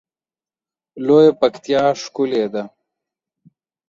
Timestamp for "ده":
2.53-2.63